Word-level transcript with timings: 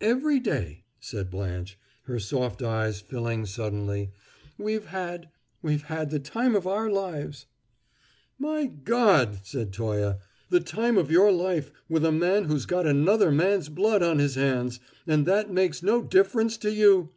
"Every 0.00 0.40
day," 0.40 0.84
said 0.98 1.28
Blanche, 1.30 1.78
her 2.04 2.18
soft 2.18 2.62
eyes 2.62 3.02
filling 3.02 3.44
suddenly. 3.44 4.12
"We've 4.56 4.86
had 4.86 5.28
we've 5.60 5.82
had 5.82 6.08
the 6.08 6.18
time 6.20 6.56
of 6.56 6.66
our 6.66 6.88
lives!" 6.88 7.44
"My 8.38 8.64
God!" 8.64 9.40
said 9.42 9.74
Toye. 9.74 10.16
"The 10.48 10.60
time 10.60 10.96
of 10.96 11.10
your 11.10 11.30
life 11.30 11.70
with 11.86 12.06
a 12.06 12.10
man 12.12 12.44
who's 12.46 12.64
got 12.64 12.86
another 12.86 13.30
man's 13.30 13.68
blood 13.68 14.02
on 14.02 14.20
his 14.20 14.36
hands 14.36 14.80
and 15.06 15.26
that 15.26 15.50
makes 15.52 15.82
no 15.82 16.00
difference 16.00 16.56
to 16.56 16.72
you! 16.72 17.10